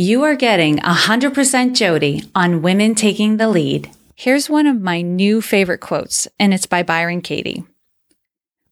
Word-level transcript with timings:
You 0.00 0.22
are 0.22 0.36
getting 0.36 0.76
100% 0.76 1.74
Jody 1.74 2.22
on 2.32 2.62
Women 2.62 2.94
Taking 2.94 3.36
the 3.36 3.48
Lead. 3.48 3.90
Here's 4.14 4.48
one 4.48 4.68
of 4.68 4.80
my 4.80 5.00
new 5.00 5.42
favorite 5.42 5.80
quotes, 5.80 6.28
and 6.38 6.54
it's 6.54 6.66
by 6.66 6.84
Byron 6.84 7.20
Katie. 7.20 7.64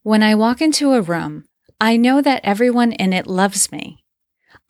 When 0.04 0.22
I 0.22 0.36
walk 0.36 0.62
into 0.62 0.92
a 0.92 1.02
room, 1.02 1.42
I 1.80 1.96
know 1.96 2.22
that 2.22 2.42
everyone 2.44 2.92
in 2.92 3.12
it 3.12 3.26
loves 3.26 3.72
me. 3.72 4.04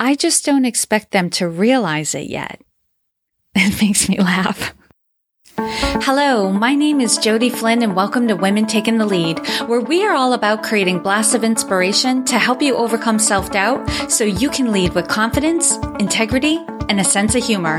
I 0.00 0.14
just 0.14 0.46
don't 0.46 0.64
expect 0.64 1.10
them 1.10 1.28
to 1.32 1.46
realize 1.46 2.14
it 2.14 2.30
yet. 2.30 2.62
It 3.54 3.78
makes 3.82 4.08
me 4.08 4.18
laugh. 4.18 4.72
Hello, 5.58 6.52
my 6.52 6.74
name 6.74 7.00
is 7.00 7.16
Jody 7.16 7.48
Flynn 7.48 7.82
and 7.82 7.96
welcome 7.96 8.28
to 8.28 8.36
Women 8.36 8.66
Taking 8.66 8.98
the 8.98 9.06
Lead, 9.06 9.38
where 9.66 9.80
we 9.80 10.04
are 10.04 10.14
all 10.14 10.34
about 10.34 10.62
creating 10.62 10.98
blasts 10.98 11.34
of 11.34 11.44
inspiration 11.44 12.24
to 12.26 12.38
help 12.38 12.60
you 12.60 12.76
overcome 12.76 13.18
self-doubt 13.18 14.10
so 14.10 14.24
you 14.24 14.50
can 14.50 14.70
lead 14.70 14.94
with 14.94 15.08
confidence, 15.08 15.76
integrity, 15.98 16.58
and 16.88 17.00
a 17.00 17.04
sense 17.04 17.34
of 17.34 17.42
humor. 17.42 17.78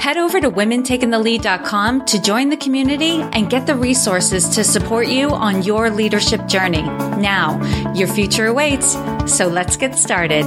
Head 0.00 0.16
over 0.16 0.40
to 0.40 0.50
womentakingthelead.com 0.50 2.04
to 2.06 2.20
join 2.20 2.48
the 2.48 2.56
community 2.56 3.22
and 3.32 3.48
get 3.48 3.66
the 3.66 3.76
resources 3.76 4.48
to 4.50 4.64
support 4.64 5.06
you 5.06 5.30
on 5.30 5.62
your 5.62 5.90
leadership 5.90 6.46
journey. 6.46 6.82
Now, 6.82 7.62
your 7.94 8.08
future 8.08 8.46
awaits, 8.46 8.96
so 9.26 9.46
let's 9.46 9.76
get 9.76 9.96
started. 9.96 10.44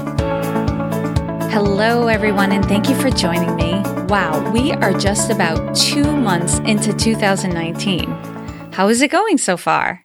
Hello, 1.55 2.09
everyone, 2.09 2.51
and 2.51 2.65
thank 2.65 2.89
you 2.89 2.95
for 2.95 3.09
joining 3.09 3.55
me. 3.55 3.81
Wow, 4.09 4.51
we 4.51 4.73
are 4.73 4.91
just 4.91 5.31
about 5.31 5.73
two 5.73 6.03
months 6.03 6.59
into 6.59 6.91
2019. 6.91 8.09
How 8.73 8.89
is 8.89 9.01
it 9.01 9.09
going 9.09 9.37
so 9.37 9.55
far? 9.55 10.03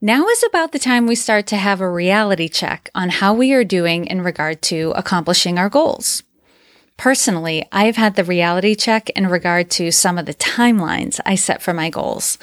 Now 0.00 0.26
is 0.28 0.42
about 0.42 0.72
the 0.72 0.78
time 0.78 1.06
we 1.06 1.16
start 1.16 1.46
to 1.48 1.58
have 1.58 1.82
a 1.82 1.90
reality 1.90 2.48
check 2.48 2.88
on 2.94 3.10
how 3.10 3.34
we 3.34 3.52
are 3.52 3.62
doing 3.62 4.06
in 4.06 4.22
regard 4.22 4.62
to 4.72 4.94
accomplishing 4.96 5.58
our 5.58 5.68
goals. 5.68 6.22
Personally, 7.00 7.66
I've 7.72 7.96
had 7.96 8.16
the 8.16 8.24
reality 8.24 8.74
check 8.74 9.08
in 9.08 9.26
regard 9.26 9.70
to 9.70 9.90
some 9.90 10.18
of 10.18 10.26
the 10.26 10.34
timelines 10.34 11.18
I 11.24 11.34
set 11.34 11.62
for 11.62 11.72
my 11.72 11.88
goals. 11.88 12.36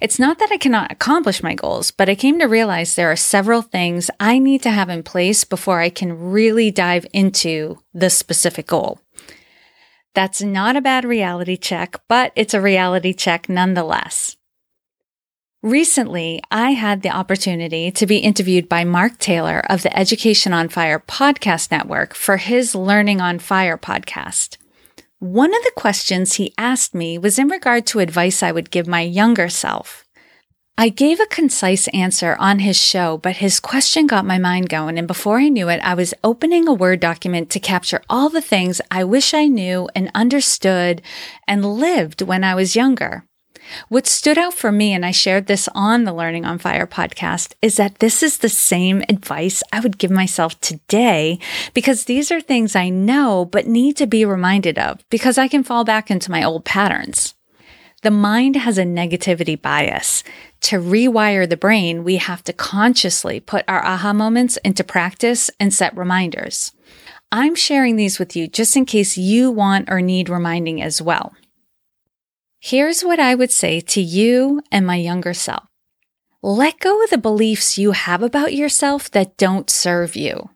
It's 0.00 0.18
not 0.18 0.40
that 0.40 0.50
I 0.50 0.56
cannot 0.56 0.90
accomplish 0.90 1.44
my 1.44 1.54
goals, 1.54 1.92
but 1.92 2.08
I 2.08 2.16
came 2.16 2.40
to 2.40 2.46
realize 2.46 2.96
there 2.96 3.12
are 3.12 3.14
several 3.14 3.62
things 3.62 4.10
I 4.18 4.40
need 4.40 4.64
to 4.64 4.72
have 4.72 4.88
in 4.88 5.04
place 5.04 5.44
before 5.44 5.78
I 5.78 5.90
can 5.90 6.32
really 6.32 6.72
dive 6.72 7.06
into 7.12 7.78
the 7.94 8.10
specific 8.10 8.66
goal. 8.66 9.00
That's 10.12 10.42
not 10.42 10.74
a 10.74 10.80
bad 10.80 11.04
reality 11.04 11.56
check, 11.56 12.00
but 12.08 12.32
it's 12.34 12.52
a 12.52 12.60
reality 12.60 13.12
check 13.12 13.48
nonetheless. 13.48 14.36
Recently, 15.62 16.40
I 16.50 16.70
had 16.70 17.02
the 17.02 17.10
opportunity 17.10 17.90
to 17.90 18.06
be 18.06 18.16
interviewed 18.16 18.66
by 18.66 18.84
Mark 18.84 19.18
Taylor 19.18 19.60
of 19.68 19.82
the 19.82 19.94
Education 19.94 20.54
on 20.54 20.70
Fire 20.70 20.98
podcast 20.98 21.70
network 21.70 22.14
for 22.14 22.38
his 22.38 22.74
Learning 22.74 23.20
on 23.20 23.38
Fire 23.38 23.76
podcast. 23.76 24.56
One 25.18 25.54
of 25.54 25.62
the 25.62 25.72
questions 25.76 26.34
he 26.34 26.54
asked 26.56 26.94
me 26.94 27.18
was 27.18 27.38
in 27.38 27.48
regard 27.48 27.84
to 27.88 27.98
advice 27.98 28.42
I 28.42 28.52
would 28.52 28.70
give 28.70 28.86
my 28.86 29.02
younger 29.02 29.50
self. 29.50 30.06
I 30.78 30.88
gave 30.88 31.20
a 31.20 31.26
concise 31.26 31.88
answer 31.88 32.36
on 32.38 32.60
his 32.60 32.82
show, 32.82 33.18
but 33.18 33.36
his 33.36 33.60
question 33.60 34.06
got 34.06 34.24
my 34.24 34.38
mind 34.38 34.70
going, 34.70 34.96
and 34.96 35.06
before 35.06 35.40
I 35.40 35.50
knew 35.50 35.68
it, 35.68 35.82
I 35.84 35.92
was 35.92 36.14
opening 36.24 36.68
a 36.68 36.72
Word 36.72 37.00
document 37.00 37.50
to 37.50 37.60
capture 37.60 38.00
all 38.08 38.30
the 38.30 38.40
things 38.40 38.80
I 38.90 39.04
wish 39.04 39.34
I 39.34 39.44
knew 39.44 39.90
and 39.94 40.10
understood 40.14 41.02
and 41.46 41.66
lived 41.66 42.22
when 42.22 42.44
I 42.44 42.54
was 42.54 42.74
younger. 42.74 43.26
What 43.88 44.06
stood 44.06 44.38
out 44.38 44.54
for 44.54 44.72
me, 44.72 44.92
and 44.92 45.04
I 45.04 45.10
shared 45.10 45.46
this 45.46 45.68
on 45.74 46.04
the 46.04 46.12
Learning 46.12 46.44
on 46.44 46.58
Fire 46.58 46.86
podcast, 46.86 47.54
is 47.62 47.76
that 47.76 47.98
this 47.98 48.22
is 48.22 48.38
the 48.38 48.48
same 48.48 49.02
advice 49.08 49.62
I 49.72 49.80
would 49.80 49.98
give 49.98 50.10
myself 50.10 50.60
today 50.60 51.38
because 51.74 52.04
these 52.04 52.30
are 52.30 52.40
things 52.40 52.74
I 52.74 52.88
know 52.88 53.44
but 53.44 53.66
need 53.66 53.96
to 53.98 54.06
be 54.06 54.24
reminded 54.24 54.78
of 54.78 55.04
because 55.10 55.38
I 55.38 55.48
can 55.48 55.62
fall 55.62 55.84
back 55.84 56.10
into 56.10 56.30
my 56.30 56.42
old 56.42 56.64
patterns. 56.64 57.34
The 58.02 58.10
mind 58.10 58.56
has 58.56 58.78
a 58.78 58.84
negativity 58.84 59.60
bias. 59.60 60.24
To 60.62 60.76
rewire 60.78 61.48
the 61.48 61.56
brain, 61.56 62.02
we 62.02 62.16
have 62.16 62.42
to 62.44 62.52
consciously 62.52 63.40
put 63.40 63.64
our 63.68 63.84
aha 63.84 64.14
moments 64.14 64.56
into 64.64 64.82
practice 64.82 65.50
and 65.60 65.72
set 65.72 65.94
reminders. 65.96 66.72
I'm 67.30 67.54
sharing 67.54 67.96
these 67.96 68.18
with 68.18 68.34
you 68.34 68.48
just 68.48 68.76
in 68.76 68.86
case 68.86 69.16
you 69.18 69.50
want 69.50 69.90
or 69.90 70.00
need 70.00 70.28
reminding 70.28 70.82
as 70.82 71.00
well. 71.02 71.34
Here's 72.62 73.02
what 73.02 73.18
I 73.18 73.34
would 73.34 73.50
say 73.50 73.80
to 73.80 74.02
you 74.02 74.60
and 74.70 74.86
my 74.86 74.96
younger 74.96 75.32
self. 75.32 75.64
Let 76.42 76.78
go 76.78 77.02
of 77.02 77.08
the 77.08 77.16
beliefs 77.16 77.78
you 77.78 77.92
have 77.92 78.22
about 78.22 78.52
yourself 78.52 79.10
that 79.12 79.38
don't 79.38 79.70
serve 79.70 80.14
you. 80.14 80.50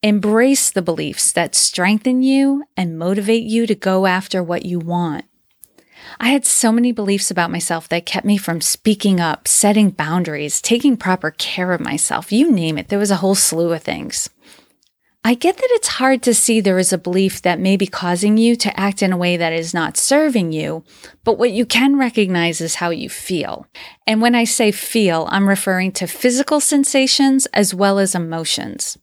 Embrace 0.00 0.70
the 0.70 0.80
beliefs 0.80 1.32
that 1.32 1.56
strengthen 1.56 2.22
you 2.22 2.62
and 2.76 2.96
motivate 2.96 3.42
you 3.42 3.66
to 3.66 3.74
go 3.74 4.06
after 4.06 4.44
what 4.44 4.64
you 4.64 4.78
want. 4.78 5.24
I 6.20 6.28
had 6.28 6.46
so 6.46 6.70
many 6.70 6.92
beliefs 6.92 7.32
about 7.32 7.50
myself 7.50 7.88
that 7.88 8.06
kept 8.06 8.24
me 8.24 8.36
from 8.36 8.60
speaking 8.60 9.18
up, 9.18 9.48
setting 9.48 9.90
boundaries, 9.90 10.62
taking 10.62 10.96
proper 10.96 11.32
care 11.32 11.72
of 11.72 11.80
myself. 11.80 12.30
You 12.30 12.48
name 12.52 12.78
it. 12.78 12.90
There 12.90 12.98
was 12.98 13.10
a 13.10 13.16
whole 13.16 13.34
slew 13.34 13.72
of 13.72 13.82
things. 13.82 14.30
I 15.28 15.34
get 15.34 15.58
that 15.58 15.68
it's 15.72 15.88
hard 15.88 16.22
to 16.22 16.32
see 16.32 16.58
there 16.58 16.78
is 16.78 16.90
a 16.90 16.96
belief 16.96 17.42
that 17.42 17.60
may 17.60 17.76
be 17.76 17.86
causing 17.86 18.38
you 18.38 18.56
to 18.56 18.80
act 18.80 19.02
in 19.02 19.12
a 19.12 19.16
way 19.18 19.36
that 19.36 19.52
is 19.52 19.74
not 19.74 19.98
serving 19.98 20.52
you, 20.52 20.84
but 21.22 21.36
what 21.36 21.50
you 21.50 21.66
can 21.66 21.98
recognize 21.98 22.62
is 22.62 22.76
how 22.76 22.88
you 22.88 23.10
feel. 23.10 23.66
And 24.06 24.22
when 24.22 24.34
I 24.34 24.44
say 24.44 24.72
feel, 24.72 25.28
I'm 25.30 25.46
referring 25.46 25.92
to 25.92 26.06
physical 26.06 26.60
sensations 26.60 27.44
as 27.52 27.74
well 27.74 27.98
as 27.98 28.14
emotions. 28.14 28.96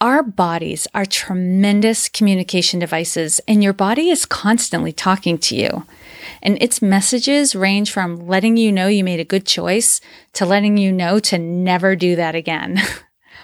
Our 0.00 0.22
bodies 0.22 0.88
are 0.94 1.04
tremendous 1.04 2.08
communication 2.08 2.80
devices, 2.80 3.38
and 3.46 3.62
your 3.62 3.74
body 3.74 4.08
is 4.08 4.24
constantly 4.24 4.92
talking 4.94 5.36
to 5.36 5.54
you. 5.54 5.86
And 6.42 6.56
its 6.62 6.80
messages 6.80 7.54
range 7.54 7.92
from 7.92 8.26
letting 8.26 8.56
you 8.56 8.72
know 8.72 8.86
you 8.86 9.04
made 9.04 9.20
a 9.20 9.24
good 9.24 9.44
choice 9.44 10.00
to 10.32 10.46
letting 10.46 10.78
you 10.78 10.90
know 10.90 11.18
to 11.18 11.36
never 11.36 11.94
do 11.94 12.16
that 12.16 12.34
again. 12.34 12.80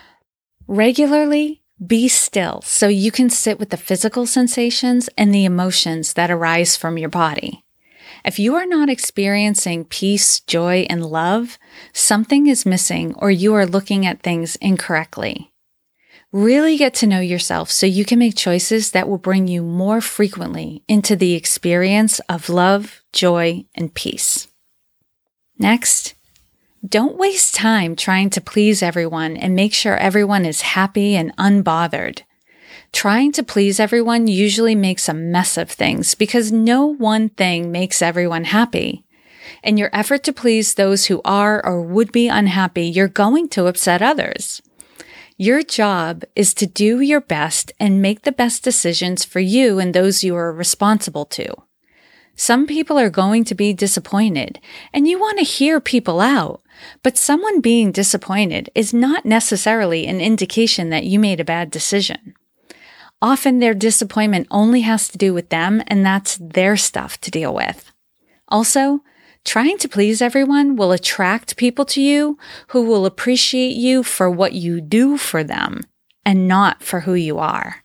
Regularly, 0.67 1.60
be 1.85 2.09
still 2.09 2.61
so 2.63 2.89
you 2.89 3.11
can 3.11 3.31
sit 3.31 3.59
with 3.59 3.71
the 3.71 3.77
physical 3.77 4.27
sensations 4.27 5.09
and 5.17 5.35
the 5.35 5.45
emotions 5.45 6.15
that 6.15 6.31
arise 6.31 6.77
from 6.77 6.99
your 6.99 7.09
body. 7.09 7.65
If 8.25 8.39
you 8.39 8.55
are 8.57 8.67
not 8.67 8.91
experiencing 8.91 9.87
peace, 9.87 10.41
joy, 10.41 10.87
and 10.91 11.05
love, 11.05 11.59
something 11.93 12.47
is 12.47 12.67
missing 12.67 13.15
or 13.17 13.31
you 13.31 13.55
are 13.55 13.67
looking 13.67 14.05
at 14.05 14.23
things 14.23 14.57
incorrectly. 14.57 15.53
Really 16.33 16.77
get 16.77 16.95
to 16.95 17.07
know 17.07 17.21
yourself 17.21 17.71
so 17.71 17.87
you 17.87 18.05
can 18.05 18.19
make 18.19 18.37
choices 18.37 18.93
that 18.93 19.09
will 19.09 19.19
bring 19.19 19.49
you 19.49 19.63
more 19.63 20.01
frequently 20.01 20.85
into 20.87 21.17
the 21.17 21.35
experience 21.35 22.21
of 22.29 22.49
love, 22.49 23.01
joy, 23.13 23.65
and 23.75 23.93
peace. 23.95 24.47
Next, 25.59 26.15
don't 26.89 27.19
waste 27.19 27.55
time 27.55 27.95
trying 27.95 28.31
to 28.31 28.41
please 28.41 28.83
everyone 28.83 29.37
and 29.37 29.55
make 29.55 29.75
sure 29.75 29.97
everyone 29.97 30.47
is 30.47 30.63
happy 30.63 31.15
and 31.15 31.37
unbothered. 31.37 32.23
Trying 32.93 33.33
to 33.33 33.43
please 33.43 33.79
everyone 33.79 34.27
usually 34.27 34.75
makes 34.75 35.09
a 35.09 35.15
mess 35.15 35.59
of 35.59 35.71
things 35.71 36.15
because 36.15 36.51
no 36.51 36.87
one 36.87 37.29
thing 37.29 37.71
makes 37.71 38.01
everyone 38.01 38.45
happy. 38.45 39.05
In 39.63 39.77
your 39.77 39.91
effort 39.93 40.23
to 40.25 40.33
please 40.33 40.75
those 40.75 41.07
who 41.07 41.21
are 41.25 41.65
or 41.65 41.83
would 41.83 42.13
be 42.13 42.29
unhappy, 42.29 42.87
you're 42.87 43.09
going 43.09 43.49
to 43.51 43.67
upset 43.67 44.01
others. 44.01 44.63
Your 45.37 45.63
job 45.63 46.25
is 46.35 46.55
to 46.55 46.67
do 46.67 47.01
your 47.01 47.21
best 47.21 47.73
and 47.79 48.03
make 48.03 48.23
the 48.23 48.33
best 48.33 48.63
decisions 48.63 49.25
for 49.25 49.41
you 49.41 49.79
and 49.79 49.95
those 49.95 50.25
you 50.25 50.35
are 50.35 50.53
responsible 50.53 51.25
to. 51.27 51.55
Some 52.37 52.67
people 52.67 52.99
are 52.99 53.11
going 53.11 53.45
to 53.45 53.55
be 53.55 53.75
disappointed, 53.75 54.61
and 54.95 55.07
you 55.07 55.21
want 55.21 55.39
to 55.39 55.45
hear 55.45 55.79
people 55.79 56.21
out. 56.21 56.63
But 57.03 57.19
someone 57.19 57.61
being 57.61 57.93
disappointed 57.93 58.71
is 58.75 58.95
not 58.95 59.25
necessarily 59.25 60.07
an 60.07 60.21
indication 60.21 60.91
that 60.91 61.05
you 61.05 61.19
made 61.19 61.41
a 61.41 61.45
bad 61.45 61.71
decision. 61.71 62.35
Often 63.23 63.59
their 63.59 63.75
disappointment 63.75 64.47
only 64.51 64.81
has 64.83 65.09
to 65.09 65.19
do 65.19 65.35
with 65.35 65.51
them, 65.51 65.83
and 65.87 66.05
that's 66.05 66.39
their 66.41 66.77
stuff 66.77 67.21
to 67.21 67.31
deal 67.31 67.55
with. 67.55 67.93
Also, 68.49 69.01
trying 69.45 69.79
to 69.79 69.89
please 69.89 70.23
everyone 70.23 70.77
will 70.77 70.93
attract 70.93 71.57
people 71.57 71.85
to 71.87 72.01
you 72.01 72.39
who 72.69 72.83
will 72.83 73.07
appreciate 73.07 73.77
you 73.77 74.03
for 74.03 74.31
what 74.31 74.53
you 74.53 74.81
do 74.81 75.17
for 75.17 75.45
them 75.45 75.81
and 76.25 76.49
not 76.49 76.83
for 76.83 77.01
who 77.01 77.15
you 77.15 77.39
are. 77.39 77.85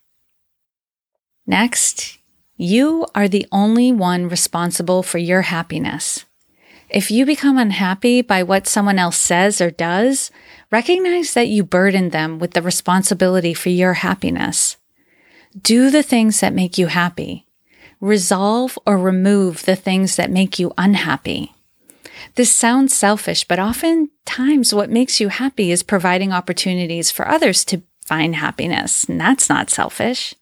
Next, 1.46 2.18
you 2.58 3.06
are 3.14 3.28
the 3.28 3.46
only 3.52 3.92
one 3.92 4.30
responsible 4.30 5.04
for 5.04 5.18
your 5.18 5.44
happiness. 5.44 6.25
If 6.96 7.12
you 7.12 7.26
become 7.26 7.58
unhappy 7.58 8.22
by 8.22 8.42
what 8.42 8.68
someone 8.68 8.98
else 8.98 9.18
says 9.18 9.60
or 9.60 9.70
does, 9.70 10.32
recognize 10.72 11.34
that 11.34 11.50
you 11.50 11.62
burden 11.62 12.12
them 12.12 12.40
with 12.40 12.52
the 12.52 12.62
responsibility 12.62 13.54
for 13.54 13.68
your 13.68 13.96
happiness. 13.96 14.78
Do 15.62 15.90
the 15.90 16.04
things 16.04 16.40
that 16.40 16.54
make 16.54 16.78
you 16.78 16.88
happy. 16.88 17.48
Resolve 18.00 18.80
or 18.86 18.98
remove 18.98 19.66
the 19.66 19.76
things 19.76 20.16
that 20.16 20.32
make 20.32 20.58
you 20.58 20.72
unhappy. 20.78 21.54
This 22.36 22.56
sounds 22.56 22.96
selfish, 22.96 23.44
but 23.44 23.60
oftentimes 23.60 24.74
what 24.74 24.90
makes 24.90 25.20
you 25.20 25.28
happy 25.28 25.72
is 25.72 25.84
providing 25.84 26.32
opportunities 26.32 27.12
for 27.12 27.28
others 27.28 27.66
to 27.66 27.84
find 28.06 28.38
happiness, 28.38 29.04
and 29.04 29.20
that's 29.20 29.50
not 29.50 29.70
selfish. 29.70 30.34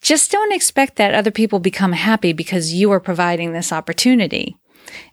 Just 0.00 0.32
don't 0.32 0.52
expect 0.52 0.96
that 0.96 1.14
other 1.14 1.30
people 1.30 1.60
become 1.60 1.92
happy 1.92 2.32
because 2.32 2.74
you 2.74 2.90
are 2.90 2.98
providing 2.98 3.52
this 3.52 3.72
opportunity. 3.72 4.56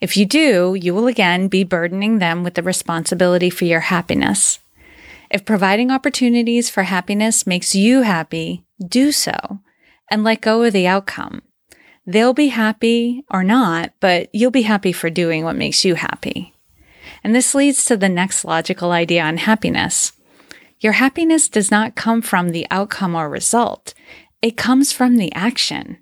If 0.01 0.18
you 0.18 0.25
do, 0.25 0.75
you 0.80 0.94
will 0.94 1.07
again 1.07 1.48
be 1.48 1.63
burdening 1.63 2.19
them 2.19 2.44
with 2.44 2.56
the 2.56 2.63
responsibility 2.63 3.50
for 3.50 3.66
your 3.66 3.81
happiness. 3.81 4.60
If 5.30 5.45
providing 5.45 5.92
opportunities 5.92 6.69
for 6.69 6.83
happiness 6.83 7.48
makes 7.48 7.75
you 7.75 8.04
happy, 8.04 8.63
do 8.86 9.12
so 9.12 9.60
and 10.10 10.24
let 10.24 10.42
go 10.42 10.63
of 10.63 10.74
the 10.74 10.88
outcome. 10.88 11.42
They'll 12.06 12.33
be 12.33 12.50
happy 12.50 13.24
or 13.31 13.44
not, 13.44 13.94
but 14.00 14.30
you'll 14.33 14.51
be 14.51 14.62
happy 14.62 14.92
for 14.92 15.10
doing 15.10 15.44
what 15.44 15.56
makes 15.56 15.83
you 15.83 15.95
happy. 15.95 16.54
And 17.24 17.33
this 17.33 17.56
leads 17.56 17.86
to 17.86 17.98
the 17.98 18.10
next 18.10 18.45
logical 18.45 18.92
idea 18.92 19.24
on 19.24 19.38
happiness. 19.38 20.12
Your 20.80 20.94
happiness 20.94 21.50
does 21.50 21.71
not 21.71 21.95
come 21.95 22.21
from 22.21 22.50
the 22.50 22.68
outcome 22.69 23.16
or 23.16 23.30
result. 23.30 23.95
It 24.42 24.57
comes 24.57 24.92
from 24.92 25.18
the 25.18 25.33
action. 25.33 25.98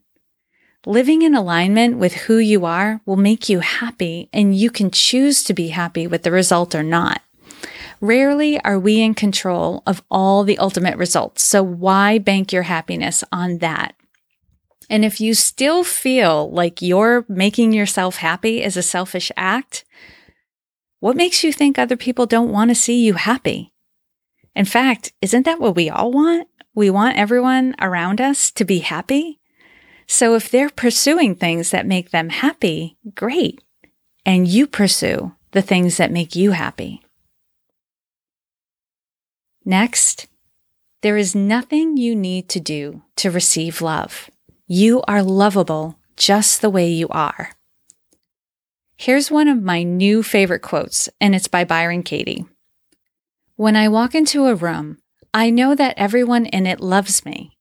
Living 0.86 1.22
in 1.22 1.34
alignment 1.34 1.98
with 1.98 2.14
who 2.14 2.38
you 2.38 2.66
are 2.66 3.00
will 3.06 3.16
make 3.16 3.48
you 3.48 3.62
happy 3.62 4.28
and 4.34 4.54
you 4.54 4.70
can 4.70 4.92
choose 4.92 5.42
to 5.44 5.54
be 5.54 5.70
happy 5.70 6.08
with 6.08 6.24
the 6.24 6.32
result 6.32 6.76
or 6.76 6.84
not. 6.84 7.22
Rarely 8.02 8.60
are 8.66 8.78
we 8.78 9.00
in 9.00 9.14
control 9.14 9.82
of 9.88 10.04
all 10.12 10.44
the 10.44 10.58
ultimate 10.58 10.98
results. 10.98 11.42
So 11.42 11.64
why 11.64 12.18
bank 12.18 12.52
your 12.52 12.64
happiness 12.64 13.24
on 13.32 13.60
that? 13.60 13.96
And 14.90 15.06
if 15.06 15.22
you 15.22 15.34
still 15.34 15.86
feel 15.86 16.52
like 16.52 16.82
you're 16.82 17.26
making 17.30 17.72
yourself 17.72 18.18
happy 18.18 18.62
is 18.62 18.76
a 18.76 18.84
selfish 18.84 19.32
act, 19.38 19.86
what 21.00 21.16
makes 21.16 21.46
you 21.46 21.54
think 21.54 21.80
other 21.80 21.96
people 21.96 22.26
don't 22.26 22.52
want 22.52 22.72
to 22.72 22.76
see 22.76 23.06
you 23.06 23.14
happy? 23.14 23.74
In 24.54 24.66
fact, 24.66 25.14
isn't 25.22 25.44
that 25.44 25.62
what 25.62 25.78
we 25.78 25.90
all 25.90 26.12
want? 26.12 26.50
We 26.76 26.90
want 26.90 27.18
everyone 27.18 27.74
around 27.80 28.20
us 28.20 28.52
to 28.52 28.66
be 28.66 28.80
happy. 28.80 29.40
So 30.08 30.36
if 30.36 30.50
they're 30.50 30.70
pursuing 30.70 31.36
things 31.36 31.72
that 31.72 31.86
make 31.86 32.12
them 32.12 32.30
happy, 32.30 32.98
great. 33.16 33.62
And 34.26 34.48
you 34.48 34.68
pursue 34.68 35.36
the 35.52 35.62
things 35.62 35.98
that 35.98 36.12
make 36.12 36.36
you 36.36 36.52
happy. 36.52 37.02
Next, 39.66 40.28
there 41.02 41.18
is 41.18 41.36
nothing 41.36 41.98
you 41.98 42.16
need 42.16 42.50
to 42.50 42.60
do 42.60 43.02
to 43.18 43.32
receive 43.32 43.82
love. 43.82 44.30
You 44.68 45.02
are 45.08 45.24
lovable 45.24 46.00
just 46.16 46.62
the 46.62 46.70
way 46.70 46.90
you 46.90 47.08
are. 47.10 47.52
Here's 48.96 49.32
one 49.32 49.48
of 49.48 49.62
my 49.62 49.84
new 49.84 50.24
favorite 50.24 50.62
quotes, 50.62 51.10
and 51.20 51.36
it's 51.36 51.48
by 51.48 51.64
Byron 51.64 52.04
Katie. 52.04 52.46
When 53.56 53.76
I 53.76 53.88
walk 53.88 54.16
into 54.16 54.46
a 54.46 54.56
room, 54.56 55.00
I 55.34 55.50
know 55.50 55.76
that 55.76 55.96
everyone 55.98 56.46
in 56.46 56.66
it 56.66 56.80
loves 56.80 57.26
me. 57.26 57.53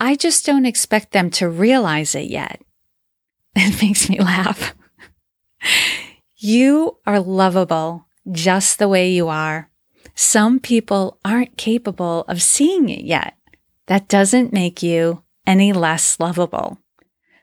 I 0.00 0.16
just 0.16 0.46
don't 0.46 0.64
expect 0.64 1.12
them 1.12 1.30
to 1.32 1.48
realize 1.48 2.14
it 2.14 2.30
yet. 2.30 2.62
It 3.54 3.82
makes 3.82 4.08
me 4.08 4.18
laugh. 4.20 4.74
you 6.36 6.98
are 7.06 7.20
lovable 7.20 8.06
just 8.30 8.78
the 8.78 8.88
way 8.88 9.10
you 9.10 9.28
are. 9.28 9.70
Some 10.14 10.60
people 10.60 11.18
aren't 11.24 11.56
capable 11.56 12.24
of 12.28 12.42
seeing 12.42 12.88
it 12.88 13.04
yet. 13.04 13.34
That 13.86 14.08
doesn't 14.08 14.52
make 14.52 14.82
you 14.82 15.22
any 15.46 15.72
less 15.72 16.20
lovable. 16.20 16.78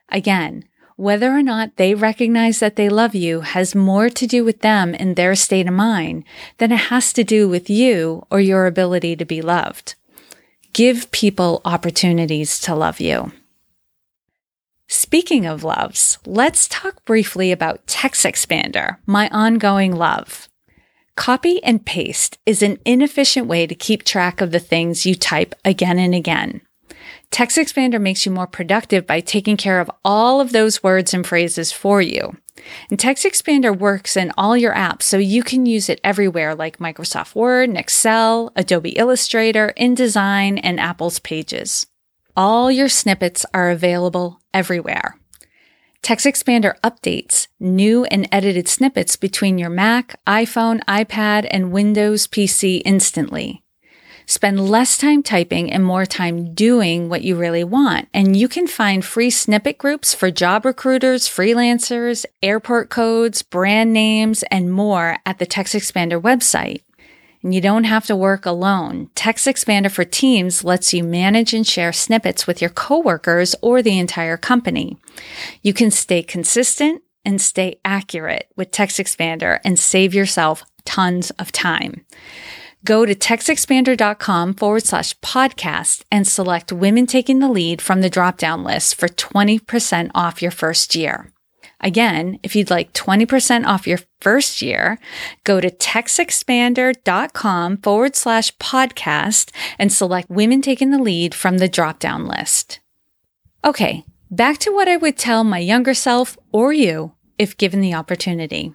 Again, 0.08 0.64
whether 0.96 1.30
or 1.30 1.42
not 1.42 1.76
they 1.76 1.94
recognize 1.94 2.58
that 2.58 2.76
they 2.76 2.88
love 2.88 3.14
you 3.14 3.42
has 3.42 3.74
more 3.74 4.08
to 4.08 4.26
do 4.26 4.44
with 4.44 4.62
them 4.62 4.96
and 4.98 5.14
their 5.14 5.34
state 5.34 5.68
of 5.68 5.74
mind 5.74 6.24
than 6.56 6.72
it 6.72 6.88
has 6.90 7.12
to 7.12 7.22
do 7.22 7.48
with 7.48 7.70
you 7.70 8.26
or 8.30 8.40
your 8.40 8.66
ability 8.66 9.14
to 9.16 9.24
be 9.24 9.42
loved. 9.42 9.94
Give 10.72 11.10
people 11.10 11.60
opportunities 11.64 12.60
to 12.60 12.74
love 12.74 13.00
you. 13.00 13.32
Speaking 14.86 15.44
of 15.44 15.64
loves, 15.64 16.18
let's 16.24 16.66
talk 16.68 17.04
briefly 17.04 17.52
about 17.52 17.86
Text 17.86 18.24
Expander, 18.24 18.96
my 19.06 19.28
ongoing 19.28 19.94
love. 19.94 20.48
Copy 21.14 21.62
and 21.64 21.84
paste 21.84 22.38
is 22.46 22.62
an 22.62 22.78
inefficient 22.84 23.46
way 23.46 23.66
to 23.66 23.74
keep 23.74 24.04
track 24.04 24.40
of 24.40 24.50
the 24.50 24.60
things 24.60 25.04
you 25.04 25.14
type 25.14 25.54
again 25.64 25.98
and 25.98 26.14
again. 26.14 26.60
Text 27.30 27.58
Expander 27.58 28.00
makes 28.00 28.24
you 28.24 28.32
more 28.32 28.46
productive 28.46 29.06
by 29.06 29.20
taking 29.20 29.56
care 29.56 29.80
of 29.80 29.90
all 30.04 30.40
of 30.40 30.52
those 30.52 30.82
words 30.82 31.12
and 31.12 31.26
phrases 31.26 31.72
for 31.72 32.00
you. 32.00 32.36
And 32.90 32.98
Text 32.98 33.24
Expander 33.24 33.76
works 33.76 34.16
in 34.16 34.32
all 34.36 34.56
your 34.56 34.74
apps, 34.74 35.02
so 35.02 35.18
you 35.18 35.42
can 35.42 35.66
use 35.66 35.88
it 35.88 36.00
everywhere 36.02 36.54
like 36.54 36.78
Microsoft 36.78 37.34
Word 37.34 37.68
and 37.68 37.78
Excel, 37.78 38.52
Adobe 38.56 38.90
Illustrator, 38.90 39.72
InDesign, 39.78 40.60
and 40.62 40.80
Apple's 40.80 41.18
Pages. 41.18 41.86
All 42.36 42.70
your 42.70 42.88
snippets 42.88 43.44
are 43.52 43.70
available 43.70 44.40
everywhere. 44.54 45.18
Text 46.02 46.26
Expander 46.26 46.78
updates 46.82 47.48
new 47.58 48.04
and 48.04 48.28
edited 48.30 48.68
snippets 48.68 49.16
between 49.16 49.58
your 49.58 49.70
Mac, 49.70 50.18
iPhone, 50.26 50.82
iPad, 50.84 51.46
and 51.50 51.72
Windows 51.72 52.26
PC 52.26 52.82
instantly. 52.84 53.62
Spend 54.28 54.68
less 54.68 54.98
time 54.98 55.22
typing 55.22 55.72
and 55.72 55.82
more 55.82 56.04
time 56.04 56.52
doing 56.52 57.08
what 57.08 57.22
you 57.22 57.34
really 57.34 57.64
want. 57.64 58.08
And 58.12 58.36
you 58.36 58.46
can 58.46 58.66
find 58.66 59.02
free 59.02 59.30
snippet 59.30 59.78
groups 59.78 60.12
for 60.12 60.30
job 60.30 60.66
recruiters, 60.66 61.26
freelancers, 61.26 62.26
airport 62.42 62.90
codes, 62.90 63.40
brand 63.40 63.94
names, 63.94 64.42
and 64.50 64.70
more 64.70 65.16
at 65.24 65.38
the 65.38 65.46
Text 65.46 65.74
Expander 65.74 66.20
website. 66.20 66.82
And 67.42 67.54
you 67.54 67.62
don't 67.62 67.84
have 67.84 68.04
to 68.04 68.14
work 68.14 68.44
alone. 68.44 69.08
Text 69.14 69.46
Expander 69.46 69.90
for 69.90 70.04
Teams 70.04 70.62
lets 70.62 70.92
you 70.92 71.02
manage 71.02 71.54
and 71.54 71.66
share 71.66 71.94
snippets 71.94 72.46
with 72.46 72.60
your 72.60 72.70
coworkers 72.70 73.54
or 73.62 73.80
the 73.80 73.98
entire 73.98 74.36
company. 74.36 74.98
You 75.62 75.72
can 75.72 75.90
stay 75.90 76.22
consistent 76.22 77.02
and 77.24 77.40
stay 77.40 77.80
accurate 77.82 78.50
with 78.56 78.72
Text 78.72 78.98
Expander 78.98 79.60
and 79.64 79.78
save 79.78 80.12
yourself 80.12 80.64
tons 80.84 81.30
of 81.32 81.50
time. 81.50 82.04
Go 82.84 83.04
to 83.04 83.14
textexpander.com 83.14 84.54
forward 84.54 84.84
slash 84.84 85.18
podcast 85.20 86.04
and 86.12 86.26
select 86.26 86.72
Women 86.72 87.06
Taking 87.06 87.40
the 87.40 87.48
Lead 87.48 87.82
from 87.82 88.00
the 88.00 88.10
drop 88.10 88.38
down 88.38 88.62
list 88.62 88.94
for 88.94 89.08
20% 89.08 90.10
off 90.14 90.40
your 90.40 90.50
first 90.50 90.94
year. 90.94 91.32
Again, 91.80 92.40
if 92.42 92.56
you'd 92.56 92.70
like 92.70 92.92
20% 92.92 93.64
off 93.64 93.86
your 93.86 94.00
first 94.20 94.62
year, 94.62 94.98
go 95.44 95.60
to 95.60 95.70
textexpander.com 95.70 97.76
forward 97.78 98.16
slash 98.16 98.56
podcast 98.56 99.52
and 99.78 99.92
select 99.92 100.28
Women 100.28 100.60
Taking 100.60 100.90
the 100.90 100.98
Lead 100.98 101.34
from 101.34 101.58
the 101.58 101.68
drop 101.68 102.00
down 102.00 102.26
list. 102.26 102.80
Okay, 103.64 104.04
back 104.30 104.58
to 104.58 104.72
what 104.72 104.88
I 104.88 104.96
would 104.96 105.16
tell 105.16 105.44
my 105.44 105.58
younger 105.58 105.94
self 105.94 106.36
or 106.52 106.72
you 106.72 107.12
if 107.38 107.56
given 107.56 107.80
the 107.80 107.94
opportunity. 107.94 108.74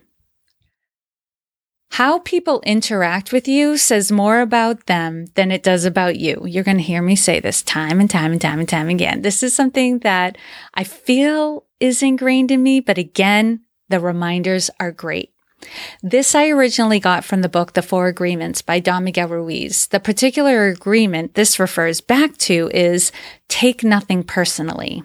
How 1.92 2.20
people 2.20 2.62
interact 2.66 3.32
with 3.32 3.48
you 3.48 3.78
says 3.78 4.12
more 4.12 4.42
about 4.42 4.88
them 4.88 5.28
than 5.36 5.52
it 5.52 5.62
does 5.62 5.86
about 5.86 6.18
you. 6.18 6.44
You're 6.46 6.64
going 6.64 6.78
to 6.78 6.84
hear 6.84 7.04
me 7.04 7.16
say 7.16 7.40
this 7.40 7.62
time 7.62 8.00
and 8.00 8.10
time 8.10 8.32
and 8.32 8.42
time 8.42 8.60
and 8.60 8.68
time 8.68 8.90
again. 8.90 9.22
This 9.22 9.44
is 9.44 9.54
something 9.54 10.00
that 10.00 10.38
I 10.74 10.84
feel 10.84 11.66
is 11.80 12.02
ingrained 12.02 12.50
in 12.50 12.64
me, 12.64 12.80
but 12.80 12.98
again, 12.98 13.62
the 13.90 14.00
reminders 14.00 14.72
are 14.80 14.92
great. 14.92 15.34
This 16.02 16.36
I 16.36 16.50
originally 16.50 17.00
got 17.00 17.24
from 17.24 17.42
the 17.42 17.50
book 17.50 17.74
The 17.74 17.82
Four 17.82 18.08
Agreements 18.08 18.62
by 18.62 18.80
Don 18.80 19.04
Miguel 19.04 19.28
Ruiz. 19.28 19.88
The 19.88 20.00
particular 20.00 20.68
agreement 20.68 21.36
this 21.36 21.60
refers 21.60 22.02
back 22.02 22.38
to 22.40 22.70
is 22.74 23.12
take 23.48 23.84
nothing 23.84 24.24
personally. 24.24 25.04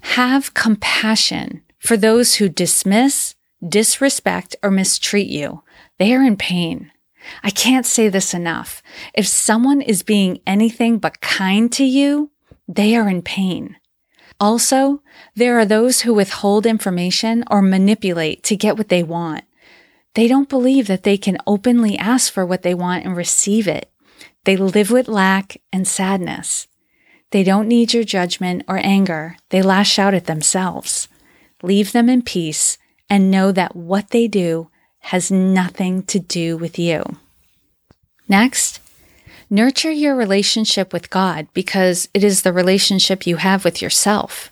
Have 0.00 0.54
compassion 0.54 1.62
for 1.78 1.96
those 1.96 2.36
who 2.36 2.48
dismiss, 2.48 3.34
disrespect, 3.66 4.56
or 4.62 4.70
mistreat 4.70 5.28
you. 5.28 5.62
They 5.98 6.14
are 6.14 6.22
in 6.22 6.36
pain. 6.36 6.92
I 7.42 7.50
can't 7.50 7.86
say 7.86 8.08
this 8.08 8.34
enough. 8.34 8.82
If 9.14 9.26
someone 9.26 9.80
is 9.80 10.02
being 10.02 10.40
anything 10.46 10.98
but 10.98 11.20
kind 11.20 11.72
to 11.72 11.84
you, 11.84 12.30
they 12.68 12.96
are 12.96 13.08
in 13.08 13.22
pain. 13.22 13.76
Also, 14.38 15.02
there 15.34 15.58
are 15.58 15.64
those 15.64 16.02
who 16.02 16.12
withhold 16.12 16.66
information 16.66 17.42
or 17.50 17.62
manipulate 17.62 18.42
to 18.44 18.56
get 18.56 18.76
what 18.76 18.88
they 18.88 19.02
want. 19.02 19.44
They 20.14 20.28
don't 20.28 20.48
believe 20.48 20.86
that 20.86 21.02
they 21.02 21.16
can 21.16 21.38
openly 21.46 21.96
ask 21.98 22.32
for 22.32 22.44
what 22.44 22.62
they 22.62 22.74
want 22.74 23.04
and 23.04 23.16
receive 23.16 23.66
it. 23.66 23.90
They 24.44 24.56
live 24.56 24.90
with 24.90 25.08
lack 25.08 25.60
and 25.72 25.88
sadness. 25.88 26.68
They 27.30 27.42
don't 27.42 27.68
need 27.68 27.92
your 27.92 28.04
judgment 28.04 28.62
or 28.68 28.78
anger. 28.82 29.36
They 29.50 29.62
lash 29.62 29.98
out 29.98 30.14
at 30.14 30.26
themselves. 30.26 31.08
Leave 31.62 31.92
them 31.92 32.08
in 32.08 32.22
peace 32.22 32.78
and 33.10 33.30
know 33.30 33.52
that 33.52 33.74
what 33.74 34.10
they 34.10 34.28
do 34.28 34.70
has 35.06 35.30
nothing 35.30 36.02
to 36.02 36.18
do 36.18 36.56
with 36.56 36.78
you. 36.78 37.04
Next, 38.28 38.80
nurture 39.48 39.90
your 39.90 40.16
relationship 40.16 40.92
with 40.92 41.10
God 41.10 41.46
because 41.54 42.08
it 42.12 42.24
is 42.24 42.42
the 42.42 42.52
relationship 42.52 43.26
you 43.26 43.36
have 43.36 43.64
with 43.64 43.80
yourself. 43.80 44.50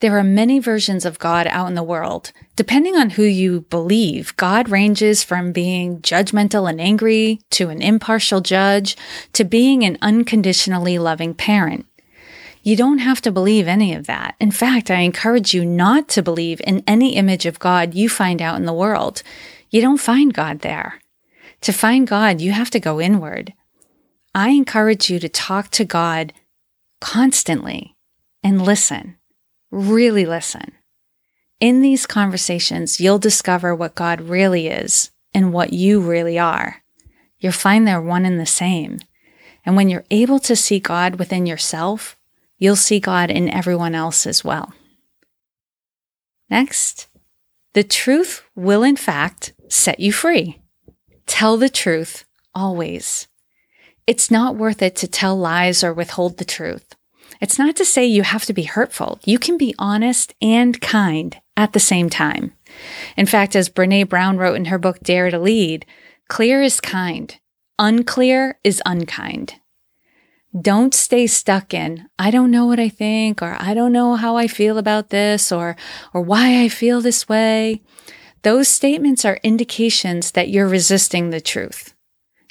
There 0.00 0.18
are 0.18 0.24
many 0.24 0.58
versions 0.58 1.04
of 1.04 1.18
God 1.18 1.46
out 1.46 1.68
in 1.68 1.74
the 1.74 1.82
world. 1.82 2.32
Depending 2.56 2.96
on 2.96 3.10
who 3.10 3.22
you 3.22 3.60
believe, 3.70 4.34
God 4.36 4.70
ranges 4.70 5.22
from 5.22 5.52
being 5.52 6.00
judgmental 6.00 6.68
and 6.68 6.80
angry 6.80 7.40
to 7.50 7.68
an 7.68 7.80
impartial 7.80 8.40
judge 8.40 8.96
to 9.34 9.44
being 9.44 9.84
an 9.84 9.98
unconditionally 10.02 10.98
loving 10.98 11.34
parent. 11.34 11.86
You 12.62 12.76
don't 12.76 12.98
have 12.98 13.20
to 13.22 13.32
believe 13.32 13.68
any 13.68 13.94
of 13.94 14.06
that. 14.06 14.34
In 14.40 14.50
fact, 14.50 14.90
I 14.90 15.00
encourage 15.00 15.54
you 15.54 15.64
not 15.64 16.08
to 16.08 16.22
believe 16.22 16.60
in 16.66 16.82
any 16.86 17.14
image 17.14 17.46
of 17.46 17.58
God 17.58 17.94
you 17.94 18.08
find 18.08 18.42
out 18.42 18.56
in 18.56 18.66
the 18.66 18.72
world. 18.72 19.22
You 19.70 19.80
don't 19.80 20.00
find 20.00 20.34
God 20.34 20.60
there. 20.60 21.00
To 21.62 21.72
find 21.72 22.06
God, 22.06 22.40
you 22.40 22.52
have 22.52 22.70
to 22.70 22.80
go 22.80 23.00
inward. 23.00 23.52
I 24.34 24.50
encourage 24.50 25.10
you 25.10 25.18
to 25.18 25.28
talk 25.28 25.70
to 25.70 25.84
God 25.84 26.32
constantly 27.00 27.96
and 28.42 28.62
listen, 28.62 29.16
really 29.70 30.26
listen. 30.26 30.72
In 31.60 31.82
these 31.82 32.06
conversations, 32.06 33.00
you'll 33.00 33.18
discover 33.18 33.74
what 33.74 33.94
God 33.94 34.20
really 34.20 34.68
is 34.68 35.10
and 35.34 35.52
what 35.52 35.72
you 35.72 36.00
really 36.00 36.38
are. 36.38 36.82
You'll 37.38 37.52
find 37.52 37.86
they're 37.86 38.00
one 38.00 38.24
and 38.24 38.40
the 38.40 38.46
same. 38.46 38.98
And 39.64 39.76
when 39.76 39.88
you're 39.88 40.04
able 40.10 40.38
to 40.40 40.56
see 40.56 40.80
God 40.80 41.16
within 41.16 41.46
yourself, 41.46 42.16
you'll 42.58 42.76
see 42.76 42.98
God 42.98 43.30
in 43.30 43.50
everyone 43.50 43.94
else 43.94 44.26
as 44.26 44.44
well. 44.44 44.72
Next, 46.48 47.08
the 47.74 47.84
truth 47.84 48.42
will 48.54 48.82
in 48.82 48.96
fact 48.96 49.52
set 49.70 50.00
you 50.00 50.12
free. 50.12 50.60
Tell 51.26 51.56
the 51.56 51.68
truth 51.68 52.24
always. 52.54 53.28
It's 54.06 54.30
not 54.30 54.56
worth 54.56 54.82
it 54.82 54.96
to 54.96 55.08
tell 55.08 55.36
lies 55.36 55.84
or 55.84 55.94
withhold 55.94 56.38
the 56.38 56.44
truth. 56.44 56.96
It's 57.40 57.58
not 57.58 57.76
to 57.76 57.84
say 57.84 58.04
you 58.04 58.22
have 58.22 58.44
to 58.46 58.52
be 58.52 58.64
hurtful. 58.64 59.18
You 59.24 59.38
can 59.38 59.56
be 59.56 59.74
honest 59.78 60.34
and 60.42 60.80
kind 60.80 61.40
at 61.56 61.72
the 61.72 61.80
same 61.80 62.10
time. 62.10 62.52
In 63.16 63.26
fact, 63.26 63.54
as 63.54 63.70
Brene 63.70 64.08
Brown 64.08 64.36
wrote 64.36 64.56
in 64.56 64.66
her 64.66 64.78
book 64.78 65.00
Dare 65.00 65.30
to 65.30 65.38
Lead, 65.38 65.86
clear 66.28 66.62
is 66.62 66.80
kind, 66.80 67.38
unclear 67.78 68.58
is 68.64 68.82
unkind. 68.84 69.54
Don't 70.60 70.94
stay 70.94 71.28
stuck 71.28 71.72
in, 71.72 72.08
I 72.18 72.32
don't 72.32 72.50
know 72.50 72.66
what 72.66 72.80
I 72.80 72.88
think, 72.88 73.40
or 73.40 73.56
I 73.60 73.72
don't 73.72 73.92
know 73.92 74.16
how 74.16 74.36
I 74.36 74.48
feel 74.48 74.78
about 74.78 75.10
this, 75.10 75.52
or, 75.52 75.76
or 76.12 76.20
why 76.22 76.62
I 76.62 76.68
feel 76.68 77.00
this 77.00 77.28
way. 77.28 77.82
Those 78.42 78.68
statements 78.68 79.24
are 79.24 79.38
indications 79.42 80.30
that 80.32 80.48
you're 80.48 80.68
resisting 80.68 81.30
the 81.30 81.40
truth. 81.40 81.94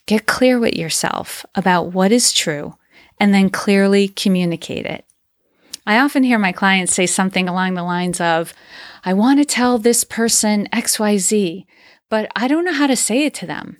Get 0.06 0.28
clear 0.28 0.60
with 0.60 0.76
yourself 0.76 1.46
about 1.56 1.94
what 1.94 2.12
is 2.12 2.32
true 2.32 2.76
and 3.20 3.34
then 3.34 3.50
clearly 3.50 4.08
communicate 4.08 4.86
it. 4.86 5.06
I 5.86 5.98
often 5.98 6.24
hear 6.24 6.38
my 6.38 6.52
clients 6.52 6.94
say 6.94 7.08
something 7.08 7.50
along 7.50 7.74
the 7.74 7.84
lines 7.84 8.22
of, 8.22 8.54
I 9.04 9.14
want 9.14 9.40
to 9.40 9.46
tell 9.46 9.78
this 9.80 10.04
person 10.04 10.68
XYZ, 10.72 11.66
but 12.10 12.32
I 12.36 12.48
don't 12.48 12.66
know 12.66 12.74
how 12.74 12.88
to 12.88 12.96
say 12.96 13.26
it 13.26 13.34
to 13.36 13.48
them. 13.48 13.78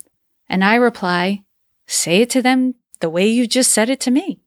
And 0.48 0.64
I 0.64 0.74
reply, 0.74 1.44
say 1.86 2.22
it 2.22 2.30
to 2.30 2.42
them 2.42 2.74
the 2.98 3.10
way 3.10 3.28
you 3.28 3.46
just 3.46 3.72
said 3.72 3.88
it 3.88 4.00
to 4.00 4.10
me. 4.10 4.39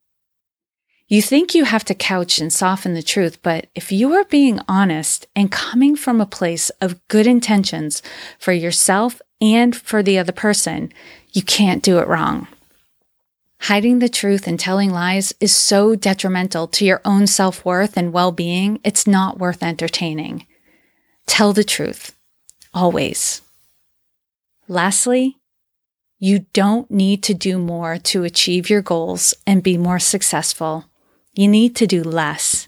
You 1.07 1.21
think 1.21 1.53
you 1.53 1.65
have 1.65 1.83
to 1.85 1.95
couch 1.95 2.39
and 2.39 2.51
soften 2.51 2.93
the 2.93 3.03
truth, 3.03 3.41
but 3.41 3.67
if 3.75 3.91
you 3.91 4.13
are 4.13 4.23
being 4.25 4.59
honest 4.67 5.27
and 5.35 5.51
coming 5.51 5.95
from 5.95 6.21
a 6.21 6.25
place 6.25 6.69
of 6.81 7.05
good 7.07 7.27
intentions 7.27 8.01
for 8.39 8.53
yourself 8.53 9.21
and 9.41 9.75
for 9.75 10.01
the 10.01 10.17
other 10.17 10.31
person, 10.31 10.91
you 11.33 11.41
can't 11.41 11.83
do 11.83 11.99
it 11.99 12.07
wrong. 12.07 12.47
Hiding 13.61 13.99
the 13.99 14.09
truth 14.09 14.47
and 14.47 14.59
telling 14.59 14.89
lies 14.89 15.33
is 15.39 15.55
so 15.55 15.95
detrimental 15.95 16.67
to 16.67 16.85
your 16.85 17.01
own 17.05 17.27
self 17.27 17.63
worth 17.63 17.95
and 17.95 18.11
well 18.11 18.31
being, 18.31 18.79
it's 18.83 19.05
not 19.05 19.39
worth 19.39 19.61
entertaining. 19.61 20.45
Tell 21.27 21.53
the 21.53 21.63
truth, 21.63 22.15
always. 22.73 23.41
Lastly, 24.67 25.37
you 26.19 26.45
don't 26.53 26.89
need 26.89 27.23
to 27.23 27.33
do 27.33 27.57
more 27.57 27.97
to 27.99 28.23
achieve 28.23 28.69
your 28.69 28.81
goals 28.81 29.33
and 29.45 29.61
be 29.61 29.77
more 29.77 29.99
successful. 29.99 30.85
You 31.33 31.47
need 31.47 31.75
to 31.77 31.87
do 31.87 32.03
less. 32.03 32.67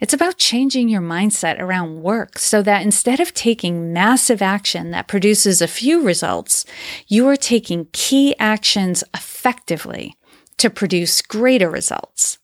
It's 0.00 0.14
about 0.14 0.38
changing 0.38 0.88
your 0.88 1.02
mindset 1.02 1.58
around 1.60 2.02
work 2.02 2.38
so 2.38 2.62
that 2.62 2.82
instead 2.82 3.20
of 3.20 3.34
taking 3.34 3.92
massive 3.92 4.40
action 4.40 4.90
that 4.92 5.08
produces 5.08 5.60
a 5.60 5.68
few 5.68 6.02
results, 6.02 6.64
you 7.06 7.26
are 7.28 7.36
taking 7.36 7.88
key 7.92 8.34
actions 8.38 9.04
effectively 9.14 10.16
to 10.56 10.70
produce 10.70 11.22
greater 11.22 11.70
results. 11.70 12.38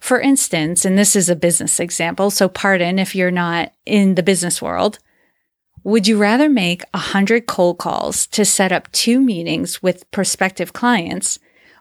For 0.00 0.20
instance, 0.20 0.84
and 0.84 0.98
this 0.98 1.14
is 1.14 1.28
a 1.28 1.36
business 1.36 1.78
example, 1.80 2.30
so 2.30 2.48
pardon 2.48 2.98
if 2.98 3.14
you're 3.14 3.30
not 3.30 3.72
in 3.86 4.14
the 4.14 4.22
business 4.22 4.60
world, 4.62 4.98
would 5.84 6.06
you 6.06 6.18
rather 6.18 6.48
make 6.48 6.82
100 6.92 7.46
cold 7.46 7.78
calls 7.78 8.26
to 8.28 8.44
set 8.44 8.72
up 8.72 8.90
two 8.92 9.20
meetings 9.20 9.82
with 9.82 10.08
prospective 10.10 10.72
clients? 10.72 11.38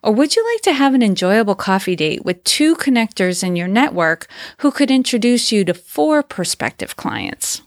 Or 0.08 0.14
would 0.14 0.38
you 0.38 0.52
like 0.54 0.62
to 0.62 0.72
have 0.72 0.94
an 0.94 1.04
enjoyable 1.04 1.54
coffee 1.54 1.98
date 1.98 2.24
with 2.24 2.42
two 2.46 2.78
connectors 2.78 3.44
in 3.44 3.58
your 3.58 3.68
network 3.68 4.28
who 4.60 4.72
could 4.72 4.90
introduce 4.90 5.52
you 5.52 5.66
to 5.66 5.74
four 5.74 6.24
prospective 6.24 6.96
clients? 6.96 7.62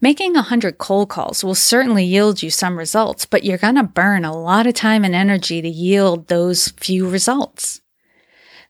Making 0.00 0.34
100 0.34 0.78
cold 0.78 1.10
calls 1.10 1.44
will 1.44 1.54
certainly 1.54 2.04
yield 2.04 2.42
you 2.42 2.50
some 2.50 2.76
results, 2.76 3.24
but 3.24 3.44
you're 3.44 3.56
going 3.56 3.76
to 3.76 3.84
burn 3.84 4.24
a 4.24 4.36
lot 4.36 4.66
of 4.66 4.74
time 4.74 5.04
and 5.04 5.14
energy 5.14 5.62
to 5.62 5.68
yield 5.68 6.26
those 6.26 6.70
few 6.70 7.08
results. 7.08 7.82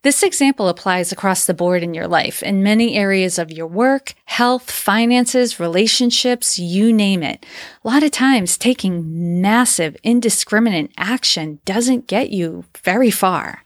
This 0.05 0.23
example 0.23 0.69
applies 0.69 1.11
across 1.11 1.45
the 1.45 1.55
board 1.55 1.83
in 1.83 1.93
your 1.93 2.07
life, 2.07 2.41
in 2.41 2.63
many 2.63 2.95
areas 2.95 3.37
of 3.37 3.51
your 3.51 3.67
work, 3.67 4.15
health, 4.27 4.71
finances, 4.71 5.59
relationships, 5.59 6.57
you 6.57 6.93
name 6.93 7.25
it. 7.25 7.45
A 7.85 7.89
lot 7.89 8.05
of 8.05 8.13
times, 8.13 8.57
taking 8.57 9.43
massive, 9.43 9.97
indiscriminate 10.05 10.93
action 10.97 11.59
doesn't 11.65 12.07
get 12.07 12.31
you 12.31 12.65
very 12.85 13.11
far. 13.11 13.65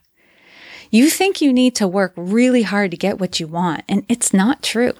You 0.90 1.10
think 1.10 1.42
you 1.42 1.52
need 1.52 1.74
to 1.76 1.86
work 1.86 2.14
really 2.16 2.62
hard 2.62 2.92
to 2.92 2.96
get 2.96 3.18
what 3.18 3.38
you 3.38 3.46
want, 3.46 3.84
and 3.86 4.06
it's 4.08 4.32
not 4.32 4.62
true. 4.62 4.94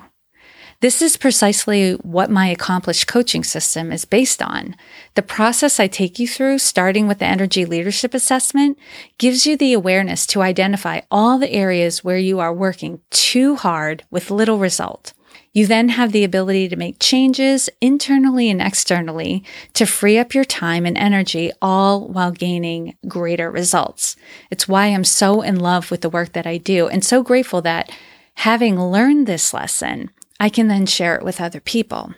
This 0.83 1.01
is 1.01 1.17
precisely 1.17 1.93
what 1.93 2.29
my 2.29 2.49
accomplished 2.49 3.07
coaching 3.07 3.45
system 3.45 3.93
is 3.93 4.05
based 4.05 4.43
on. 4.43 4.75
The 5.15 5.23
process 5.23 5.79
I 5.79 5.87
take 5.87 6.19
you 6.19 6.27
through, 6.27 6.59
starting 6.59 7.07
with 7.07 7.21
the 7.21 7.25
energy 7.25 7.65
leadership 7.65 8.15
assessment, 8.15 8.77
gives 9.17 9.47
you 9.47 9.57
the 9.57 9.75
awareness 9.75 10.27
to 10.27 10.43
identify 10.43 11.03
all 11.09 11.39
the 11.39 11.53
areas 11.53 12.03
where 12.03 12.19
you 12.19 12.41
are 12.41 12.53
working 12.53 13.01
too 13.11 13.55
hard 13.55 14.03
with 14.11 14.33
little 14.33 14.59
result. 14.59 15.13
You 15.53 15.69
then 15.69 15.91
have 15.91 16.11
the 16.11 16.25
ability 16.25 16.69
to 16.71 16.75
make 16.75 16.97
changes 16.99 17.71
internally 17.81 18.51
and 18.51 18.61
externally 18.61 19.45
to 19.75 19.87
free 19.87 20.19
up 20.19 20.35
your 20.35 20.45
time 20.45 20.85
and 20.85 20.99
energy, 20.99 21.53
all 21.63 22.09
while 22.09 22.33
gaining 22.33 22.97
greater 23.07 23.53
results. 23.53 24.17
It's 24.51 24.67
why 24.67 24.87
I'm 24.87 25.05
so 25.05 25.43
in 25.43 25.61
love 25.61 25.93
with 25.93 26.01
the 26.01 26.11
work 26.11 26.33
that 26.33 26.49
I 26.49 26.57
do 26.57 26.89
and 26.89 27.05
so 27.05 27.23
grateful 27.23 27.63
that 27.63 27.89
having 28.35 28.81
learned 28.81 29.29
this 29.29 29.55
lesson, 29.55 30.11
I 30.43 30.49
can 30.49 30.67
then 30.67 30.87
share 30.87 31.15
it 31.15 31.25
with 31.25 31.41
other 31.41 31.61
people. 31.61 32.13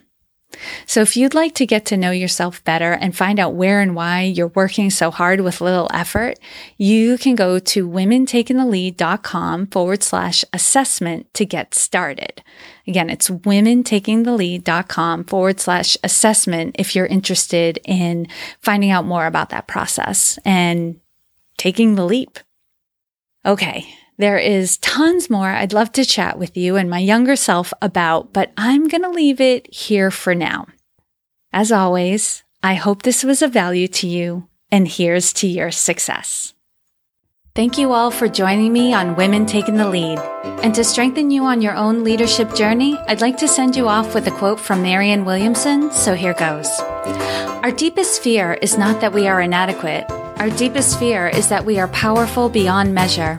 So 0.87 1.03
if 1.03 1.15
you'd 1.15 1.35
like 1.35 1.55
to 1.57 1.67
get 1.67 1.85
to 1.87 1.99
know 1.99 2.11
yourself 2.11 2.65
better 2.65 2.93
and 2.93 3.15
find 3.15 3.39
out 3.39 3.53
where 3.53 3.83
and 3.83 3.95
why 3.95 4.23
you're 4.23 4.47
working 4.49 4.89
so 4.89 5.11
hard 5.11 5.43
with 5.43 5.61
little 5.61 5.91
effort, 5.93 6.39
you 6.79 7.19
can 7.19 7.35
go 7.35 7.59
to 7.59 7.87
womentakingthelead.com 7.87 9.67
forward 9.67 10.03
slash 10.03 10.43
assessment 10.55 11.35
to 11.35 11.45
get 11.45 11.75
started. 11.75 12.43
Again, 12.87 13.11
it's 13.11 13.29
womentakingthelead.com 13.29 15.25
forward 15.25 15.61
slash 15.61 15.99
assessment 16.03 16.77
if 16.79 16.97
you're 16.97 17.05
interested 17.05 17.79
in 17.85 18.27
finding 18.59 18.91
out 18.91 19.05
more 19.05 19.27
about 19.27 19.51
that 19.51 19.67
process 19.67 20.39
and 20.47 20.99
taking 21.59 21.97
the 21.97 22.07
leap. 22.07 22.39
Okay. 23.45 23.87
There 24.17 24.39
is 24.39 24.77
tons 24.79 25.29
more 25.29 25.49
I'd 25.49 25.73
love 25.73 25.91
to 25.93 26.05
chat 26.05 26.39
with 26.39 26.57
you 26.57 26.77
and 26.77 26.89
my 26.89 27.01
younger 27.01 27.35
self 27.35 27.73
about, 27.83 28.33
but 28.33 28.53
I'm 28.57 28.87
going 28.87 29.03
to 29.03 29.11
leave 29.11 29.41
it 29.41 29.73
here 29.75 30.11
for 30.13 30.35
now. 30.35 30.67
As 31.53 31.73
always, 31.73 32.45
I 32.63 32.75
hope 32.75 33.03
this 33.03 33.25
was 33.25 33.43
of 33.43 33.53
value 33.53 33.89
to 33.89 34.07
you, 34.07 34.49
and 34.71 34.87
here's 34.87 35.33
to 35.35 35.49
your 35.49 35.73
success. 35.73 36.55
Thank 37.57 37.77
you 37.77 37.93
all 37.93 38.11
for 38.11 38.29
joining 38.29 38.73
me 38.73 38.95
on 38.95 39.15
Women 39.17 39.47
Taking 39.47 39.77
the 39.77 39.89
Lead. 39.89 40.19
And 40.63 40.75
to 40.75 40.83
strengthen 40.83 41.31
you 41.31 41.45
on 41.45 41.61
your 41.61 41.75
own 41.75 42.03
leadership 42.03 42.55
journey, 42.55 42.97
I'd 43.07 43.21
like 43.21 43.37
to 43.39 43.49
send 43.49 43.77
you 43.77 43.89
off 43.89 44.15
with 44.15 44.27
a 44.27 44.33
quote 44.33 44.59
from 44.59 44.83
Marianne 44.83 45.25
Williamson, 45.25 45.91
so 45.93 46.15
here 46.15 46.35
goes. 46.35 46.69
Our 47.63 47.71
deepest 47.73 48.23
fear 48.23 48.55
is 48.55 48.79
not 48.79 49.01
that 49.01 49.13
we 49.13 49.29
are 49.29 49.41
inadequate. 49.41 50.09
Our 50.11 50.51
deepest 50.51 50.99
fear 50.99 51.29
is 51.29 51.49
that 51.49 51.65
we 51.65 51.79
are 51.79 51.89
powerful 51.89 52.49
beyond 52.49 52.93
measure. 52.93 53.39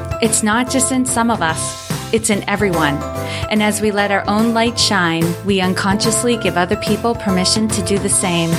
It's 0.21 0.43
not 0.43 0.69
just 0.69 0.91
in 0.91 1.05
some 1.05 1.31
of 1.31 1.41
us, 1.41 1.91
It's 2.13 2.29
in 2.29 2.47
everyone. 2.49 2.95
And 3.49 3.63
as 3.63 3.81
we 3.81 3.91
let 3.91 4.11
our 4.11 4.27
own 4.27 4.53
light 4.53 4.77
shine, 4.77 5.23
we 5.45 5.61
unconsciously 5.61 6.35
give 6.37 6.57
other 6.57 6.75
people 6.75 7.15
permission 7.15 7.69
to 7.69 7.81
do 7.83 7.97
the 7.97 8.09
same. 8.09 8.49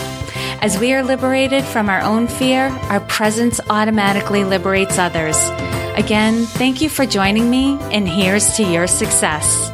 As 0.62 0.78
we 0.78 0.94
are 0.94 1.02
liberated 1.02 1.64
from 1.64 1.90
our 1.90 2.00
own 2.00 2.28
fear, 2.28 2.68
our 2.88 3.00
presence 3.00 3.60
automatically 3.68 4.44
liberates 4.44 4.98
others. 4.98 5.36
Again, 5.96 6.46
thank 6.46 6.80
you 6.80 6.88
for 6.88 7.04
joining 7.04 7.50
me, 7.50 7.78
and 7.92 8.08
here's 8.08 8.56
to 8.56 8.62
your 8.62 8.86
success. 8.86 9.70